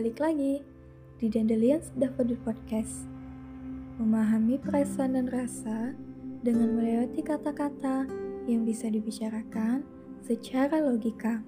balik 0.00 0.16
lagi 0.16 0.64
di 1.20 1.28
Dandelions 1.28 1.92
Daffodil 1.92 2.40
Podcast. 2.40 3.04
Memahami 4.00 4.56
perasaan 4.56 5.12
dan 5.12 5.28
rasa 5.28 5.92
dengan 6.40 6.72
melewati 6.72 7.20
kata-kata 7.20 8.08
yang 8.48 8.64
bisa 8.64 8.88
dibicarakan 8.88 9.84
secara 10.24 10.80
logika. 10.80 11.44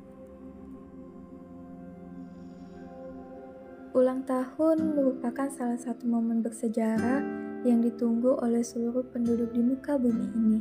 Ulang 3.96 4.29
tahun 4.29 5.00
merupakan 5.00 5.48
salah 5.48 5.80
satu 5.80 6.04
momen 6.04 6.44
bersejarah 6.44 7.25
yang 7.64 7.80
ditunggu 7.80 8.36
oleh 8.36 8.61
seluruh 8.61 9.08
penduduk 9.16 9.48
di 9.57 9.64
muka 9.64 9.96
bumi 9.96 10.29
ini. 10.29 10.61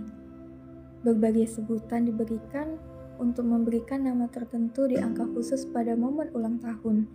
Berbagai 1.03 1.59
sebutan 1.59 2.07
diberikan 2.07 2.79
untuk 3.19 3.43
memberikan 3.43 4.07
nama 4.07 4.31
tertentu 4.31 4.87
di 4.87 4.95
angka 4.95 5.27
khusus 5.35 5.67
pada 5.67 5.91
momen 5.99 6.31
ulang 6.31 6.55
tahun. 6.63 7.11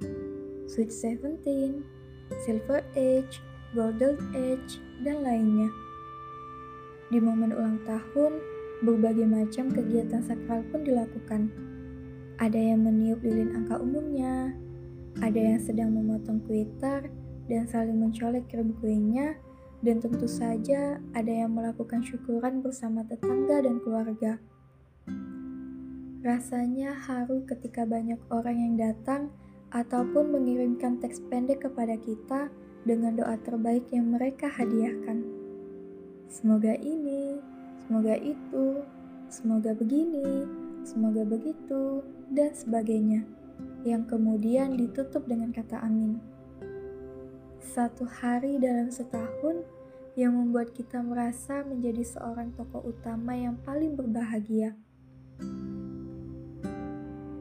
Sweet 0.66 0.90
Seventeen, 0.90 1.86
Silver 2.42 2.82
Age, 2.98 3.38
Golden 3.74 4.18
Age, 4.34 4.82
dan 5.06 5.22
lainnya. 5.22 5.70
Di 7.06 7.22
momen 7.22 7.54
ulang 7.54 7.78
tahun, 7.86 8.42
berbagai 8.82 9.24
macam 9.30 9.70
kegiatan 9.70 10.20
sakral 10.26 10.66
pun 10.74 10.82
dilakukan. 10.82 11.48
Ada 12.36 12.58
yang 12.58 12.84
meniup 12.84 13.22
lilin 13.22 13.54
angka 13.56 13.80
umumnya, 13.80 14.52
ada 15.24 15.40
yang 15.40 15.62
sedang 15.62 15.94
memotong 15.96 16.44
kue 16.44 16.68
tar 16.82 17.08
dan 17.48 17.64
saling 17.64 17.96
mencolek 17.96 18.44
krim 18.50 18.74
kuenya, 18.82 19.38
dan 19.80 20.02
tentu 20.02 20.26
saja 20.26 20.98
ada 21.14 21.32
yang 21.32 21.54
melakukan 21.54 22.02
syukuran 22.02 22.60
bersama 22.60 23.06
tetangga 23.06 23.62
dan 23.62 23.78
keluarga. 23.80 24.42
Rasanya 26.26 26.90
haru 27.06 27.46
ketika 27.46 27.86
banyak 27.86 28.18
orang 28.34 28.58
yang 28.58 28.74
datang 28.74 29.30
ataupun 29.74 30.34
mengirimkan 30.34 31.02
teks 31.02 31.22
pendek 31.26 31.66
kepada 31.66 31.98
kita 31.98 32.52
dengan 32.86 33.18
doa 33.18 33.34
terbaik 33.42 33.90
yang 33.90 34.14
mereka 34.14 34.46
hadiahkan. 34.46 35.26
Semoga 36.30 36.74
ini, 36.78 37.38
semoga 37.86 38.14
itu, 38.18 38.82
semoga 39.26 39.74
begini, 39.74 40.46
semoga 40.86 41.26
begitu, 41.26 42.02
dan 42.30 42.54
sebagainya, 42.54 43.26
yang 43.82 44.06
kemudian 44.06 44.78
ditutup 44.78 45.26
dengan 45.26 45.50
kata 45.50 45.82
amin. 45.82 46.18
Satu 47.62 48.06
hari 48.06 48.62
dalam 48.62 48.90
setahun 48.90 49.66
yang 50.16 50.32
membuat 50.32 50.72
kita 50.72 51.04
merasa 51.04 51.60
menjadi 51.66 52.02
seorang 52.06 52.56
tokoh 52.56 52.88
utama 52.88 53.36
yang 53.36 53.58
paling 53.66 53.92
berbahagia. 53.98 54.72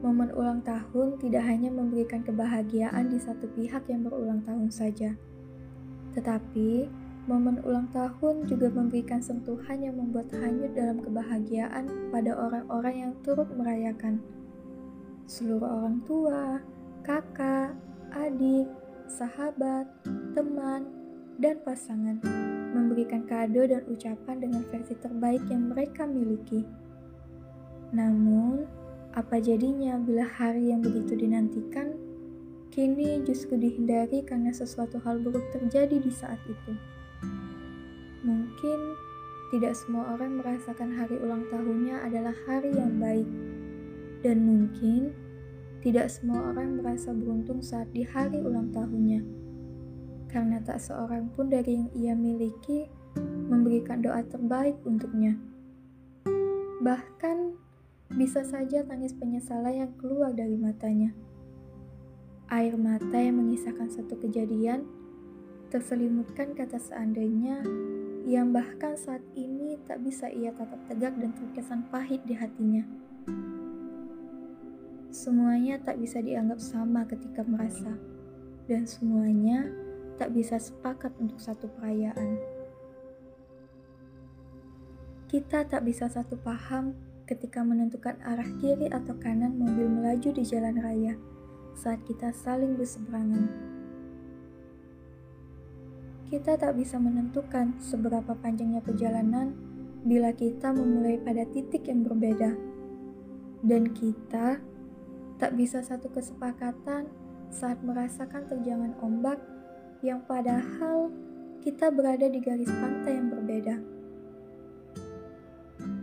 Momen 0.06 0.30
ulang 0.38 0.62
tahun 0.62 1.18
tidak 1.18 1.42
hanya 1.42 1.66
memberikan 1.66 2.22
kebahagiaan 2.22 3.10
di 3.10 3.18
satu 3.18 3.50
pihak 3.58 3.90
yang 3.90 4.06
berulang 4.06 4.38
tahun 4.46 4.70
saja, 4.70 5.18
tetapi 6.14 6.86
momen 7.26 7.58
ulang 7.66 7.90
tahun 7.90 8.46
juga 8.46 8.70
memberikan 8.70 9.18
sentuhan 9.18 9.82
yang 9.82 9.98
membuat 9.98 10.30
hanyut 10.30 10.70
dalam 10.78 11.02
kebahagiaan 11.02 11.90
pada 12.14 12.38
orang-orang 12.38 12.94
yang 12.94 13.12
turut 13.26 13.50
merayakan. 13.58 14.22
Seluruh 15.26 15.82
orang 15.82 15.98
tua, 16.06 16.62
kakak, 17.02 17.74
adik, 18.14 18.70
sahabat, 19.10 19.90
teman, 20.38 20.86
dan 21.42 21.58
pasangan 21.66 22.22
memberikan 22.70 23.26
kado 23.26 23.66
dan 23.66 23.82
ucapan 23.90 24.38
dengan 24.38 24.62
versi 24.70 24.94
terbaik 25.02 25.42
yang 25.50 25.66
mereka 25.74 26.06
miliki. 26.06 26.62
Namun, 27.90 28.85
apa 29.16 29.40
jadinya 29.40 29.96
bila 29.96 30.28
hari 30.28 30.68
yang 30.68 30.84
begitu 30.84 31.16
dinantikan 31.16 31.96
kini 32.68 33.24
justru 33.24 33.56
dihindari 33.56 34.20
karena 34.20 34.52
sesuatu 34.52 35.00
hal 35.00 35.16
buruk 35.24 35.48
terjadi 35.56 35.96
di 35.96 36.12
saat 36.12 36.36
itu? 36.44 36.76
Mungkin 38.20 38.78
tidak 39.56 39.72
semua 39.72 40.12
orang 40.12 40.36
merasakan 40.36 40.92
hari 41.00 41.16
ulang 41.16 41.48
tahunnya 41.48 42.04
adalah 42.04 42.36
hari 42.44 42.76
yang 42.76 43.00
baik, 43.00 43.28
dan 44.20 44.44
mungkin 44.44 45.16
tidak 45.80 46.12
semua 46.12 46.52
orang 46.52 46.76
merasa 46.76 47.16
beruntung 47.16 47.64
saat 47.64 47.88
di 47.96 48.04
hari 48.04 48.44
ulang 48.44 48.68
tahunnya, 48.68 49.24
karena 50.28 50.60
tak 50.60 50.76
seorang 50.76 51.32
pun 51.32 51.48
dari 51.48 51.80
yang 51.80 51.88
ia 51.96 52.12
miliki 52.12 52.84
memberikan 53.48 54.04
doa 54.04 54.20
terbaik 54.28 54.76
untuknya. 54.84 55.40
Bahkan 56.84 57.65
bisa 58.14 58.46
saja 58.46 58.86
tangis 58.86 59.10
penyesalan 59.16 59.86
yang 59.86 59.92
keluar 59.98 60.30
dari 60.30 60.54
matanya. 60.54 61.10
Air 62.46 62.78
mata 62.78 63.18
yang 63.18 63.42
mengisahkan 63.42 63.90
satu 63.90 64.14
kejadian 64.22 64.86
terselimutkan 65.66 66.54
kata 66.54 66.78
seandainya 66.78 67.66
yang 68.22 68.54
bahkan 68.54 68.94
saat 68.94 69.22
ini 69.34 69.74
tak 69.86 70.02
bisa 70.06 70.30
ia 70.30 70.54
tatap 70.54 70.78
tegak 70.86 71.14
dan 71.18 71.34
terkesan 71.34 71.86
pahit 71.90 72.22
di 72.22 72.38
hatinya. 72.38 72.86
Semuanya 75.10 75.82
tak 75.82 75.98
bisa 75.98 76.22
dianggap 76.22 76.62
sama 76.62 77.02
ketika 77.08 77.42
merasa, 77.42 77.98
dan 78.70 78.86
semuanya 78.86 79.66
tak 80.18 80.34
bisa 80.34 80.58
sepakat 80.60 81.14
untuk 81.18 81.38
satu 81.38 81.66
perayaan. 81.72 82.38
Kita 85.26 85.66
tak 85.66 85.82
bisa 85.82 86.06
satu 86.06 86.38
paham 86.38 86.94
ketika 87.26 87.66
menentukan 87.66 88.16
arah 88.22 88.46
kiri 88.62 88.86
atau 88.86 89.18
kanan 89.18 89.58
mobil 89.58 89.90
melaju 89.90 90.30
di 90.30 90.42
jalan 90.46 90.78
raya 90.78 91.18
saat 91.74 92.00
kita 92.06 92.30
saling 92.32 92.78
berseberangan. 92.78 93.50
Kita 96.26 96.58
tak 96.58 96.74
bisa 96.74 96.98
menentukan 96.98 97.78
seberapa 97.78 98.34
panjangnya 98.34 98.82
perjalanan 98.82 99.54
bila 100.02 100.30
kita 100.34 100.74
memulai 100.74 101.18
pada 101.22 101.46
titik 101.50 101.86
yang 101.86 102.02
berbeda. 102.02 102.54
Dan 103.62 103.90
kita 103.94 104.58
tak 105.38 105.52
bisa 105.54 105.82
satu 105.82 106.10
kesepakatan 106.10 107.06
saat 107.50 107.78
merasakan 107.82 108.46
terjangan 108.50 108.94
ombak 109.02 109.38
yang 110.02 110.22
padahal 110.26 111.10
kita 111.62 111.90
berada 111.90 112.26
di 112.26 112.38
garis 112.42 112.70
pantai 112.70 113.18
yang 113.18 113.28
berbeda. 113.30 113.76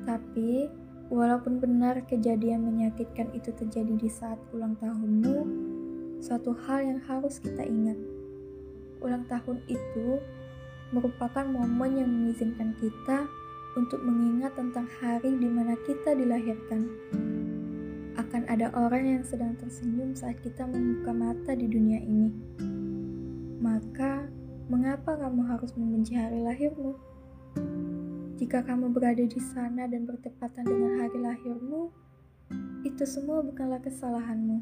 Tapi, 0.03 0.82
Walaupun 1.11 1.59
benar 1.59 1.99
kejadian 2.07 2.63
menyakitkan 2.63 3.31
itu 3.35 3.51
terjadi 3.51 3.93
di 3.99 4.07
saat 4.07 4.39
ulang 4.55 4.79
tahunmu, 4.79 5.37
suatu 6.23 6.55
hal 6.63 6.87
yang 6.87 6.99
harus 7.03 7.43
kita 7.43 7.67
ingat. 7.67 7.99
Ulang 9.03 9.27
tahun 9.27 9.59
itu 9.67 10.23
merupakan 10.95 11.43
momen 11.43 11.99
yang 11.99 12.07
mengizinkan 12.07 12.71
kita 12.79 13.27
untuk 13.75 13.99
mengingat 14.05 14.53
tentang 14.55 14.87
hari 15.01 15.35
di 15.35 15.49
mana 15.49 15.73
kita 15.83 16.15
dilahirkan. 16.15 16.87
Akan 18.13 18.45
ada 18.45 18.69
orang 18.77 19.17
yang 19.19 19.23
sedang 19.25 19.57
tersenyum 19.57 20.13
saat 20.13 20.37
kita 20.45 20.69
membuka 20.69 21.11
mata 21.11 21.51
di 21.57 21.65
dunia 21.65 21.97
ini. 21.99 22.29
Maka, 23.57 24.29
mengapa 24.69 25.17
kamu 25.17 25.41
harus 25.49 25.73
membenci 25.73 26.13
hari 26.13 26.45
lahirmu? 26.45 27.12
Jika 28.33 28.65
kamu 28.65 28.89
berada 28.89 29.21
di 29.21 29.41
sana 29.53 29.85
dan 29.85 30.09
bertepatan 30.09 30.65
dengan 30.65 31.05
hari 31.05 31.17
lahirmu, 31.21 31.93
itu 32.81 33.05
semua 33.05 33.45
bukanlah 33.45 33.77
kesalahanmu 33.77 34.57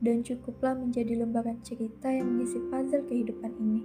dan 0.00 0.24
cukuplah 0.24 0.72
menjadi 0.74 1.20
lembaran 1.20 1.60
cerita 1.60 2.08
yang 2.08 2.26
mengisi 2.26 2.58
puzzle 2.72 3.04
kehidupan 3.06 3.52
ini. 3.60 3.82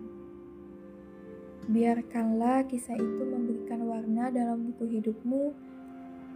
Biarkanlah 1.68 2.66
kisah 2.72 2.96
itu 2.96 3.24
memberikan 3.28 3.84
warna 3.84 4.32
dalam 4.32 4.72
buku 4.72 4.98
hidupmu 4.98 5.52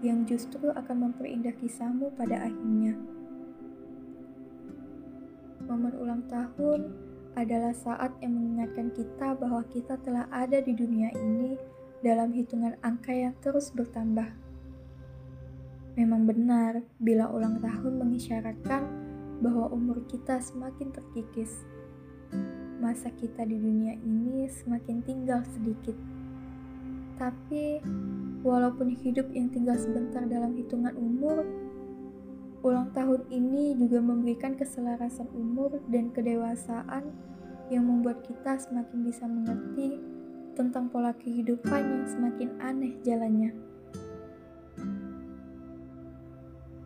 yang 0.04 0.28
justru 0.28 0.68
akan 0.76 1.10
memperindah 1.10 1.56
kisahmu 1.64 2.12
pada 2.20 2.44
akhirnya. 2.44 3.00
Momen 5.64 5.96
ulang 5.96 6.28
tahun 6.28 6.92
adalah 7.40 7.72
saat 7.72 8.12
yang 8.20 8.36
mengingatkan 8.36 8.92
kita 8.92 9.40
bahwa 9.40 9.64
kita 9.72 9.96
telah 10.04 10.28
ada 10.36 10.60
di 10.60 10.76
dunia 10.76 11.08
ini 11.16 11.56
dalam 12.02 12.34
hitungan 12.34 12.78
angka 12.82 13.14
yang 13.14 13.38
terus 13.46 13.70
bertambah. 13.70 14.34
Memang 15.94 16.26
benar 16.26 16.82
bila 16.98 17.30
ulang 17.30 17.62
tahun 17.62 18.02
mengisyaratkan 18.02 18.84
bahwa 19.42 19.70
umur 19.70 20.02
kita 20.10 20.42
semakin 20.42 20.90
terkikis. 20.90 21.66
Masa 22.82 23.14
kita 23.14 23.46
di 23.46 23.58
dunia 23.58 23.94
ini 24.02 24.50
semakin 24.50 25.06
tinggal 25.06 25.46
sedikit. 25.54 25.94
Tapi, 27.22 27.78
walaupun 28.42 28.98
hidup 28.98 29.30
yang 29.30 29.54
tinggal 29.54 29.78
sebentar 29.78 30.26
dalam 30.26 30.58
hitungan 30.58 30.98
umur, 30.98 31.46
ulang 32.66 32.90
tahun 32.98 33.30
ini 33.30 33.78
juga 33.78 34.02
memberikan 34.02 34.58
keselarasan 34.58 35.30
umur 35.38 35.78
dan 35.94 36.10
kedewasaan 36.10 37.14
yang 37.70 37.86
membuat 37.86 38.26
kita 38.26 38.58
semakin 38.58 39.06
bisa 39.06 39.30
mengerti 39.30 40.02
tentang 40.56 40.92
pola 40.92 41.16
kehidupan 41.16 41.82
yang 41.82 42.06
semakin 42.08 42.50
aneh 42.60 42.94
jalannya. 43.02 43.52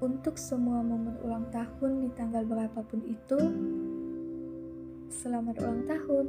Untuk 0.04 0.38
semua 0.38 0.86
momen 0.86 1.18
ulang 1.26 1.50
tahun 1.50 2.06
di 2.06 2.10
tanggal 2.14 2.46
berapapun 2.46 3.02
itu, 3.10 3.40
selamat 5.10 5.56
ulang 5.66 5.82
tahun. 5.90 6.28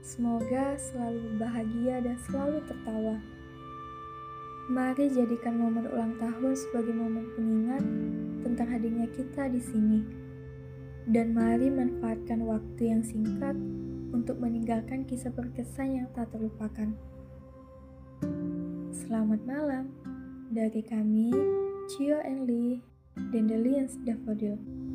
Semoga 0.00 0.78
selalu 0.78 1.36
bahagia 1.36 2.00
dan 2.00 2.16
selalu 2.24 2.62
tertawa. 2.64 3.18
Mari 4.70 5.10
jadikan 5.10 5.58
momen 5.58 5.90
ulang 5.90 6.14
tahun 6.22 6.54
sebagai 6.54 6.94
momen 6.94 7.26
pengingat 7.34 7.84
tentang 8.46 8.68
hadirnya 8.70 9.10
kita 9.12 9.50
di 9.50 9.60
sini. 9.60 10.00
Dan 11.06 11.34
mari 11.34 11.70
manfaatkan 11.70 12.42
waktu 12.46 12.82
yang 12.94 13.02
singkat 13.02 13.54
untuk 14.14 14.38
meninggalkan 14.38 15.06
kisah 15.06 15.32
berkesan 15.34 16.02
yang 16.02 16.08
tak 16.14 16.30
terlupakan. 16.30 16.92
Selamat 18.94 19.40
malam 19.46 19.90
dari 20.50 20.82
kami, 20.82 21.30
Cio 21.90 22.18
and 22.22 22.46
Lee, 22.46 22.82
Dandelions 23.34 23.98
Daffodil. 24.02 24.85